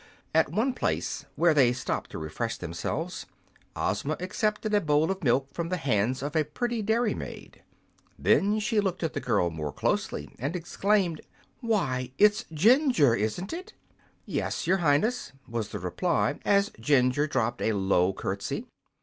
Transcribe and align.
At 0.33 0.49
one 0.51 0.73
place, 0.73 1.25
where 1.35 1.53
they 1.53 1.71
stopped 1.73 2.09
to 2.09 2.17
refresh 2.17 2.57
themselves, 2.57 3.27
Ozma 3.75 4.17
accepted 4.19 4.73
a 4.73 4.81
bowl 4.81 5.11
of 5.11 5.23
milk 5.23 5.53
from 5.53 5.69
the 5.69 5.77
hands 5.77 6.23
of 6.23 6.35
a 6.35 6.43
pretty 6.43 6.81
dairy 6.81 7.13
maid. 7.13 7.61
Then 8.17 8.57
she 8.57 8.79
looked 8.79 9.03
at 9.03 9.13
the 9.13 9.19
girl 9.19 9.51
more 9.51 9.71
closely, 9.71 10.31
and 10.39 10.55
exclaimed: 10.55 11.21
"Why, 11.59 12.13
it's 12.17 12.45
Jinjur 12.51 13.13
isn't 13.13 13.53
it!" 13.53 13.73
"Yes, 14.25 14.65
your 14.65 14.77
Highness," 14.77 15.33
was 15.47 15.69
the 15.69 15.77
reply, 15.77 16.39
as 16.43 16.71
Jinjur 16.79 17.27
dropped 17.27 17.61
a 17.61 17.73
low 17.73 18.11
curtsy. 18.11 18.65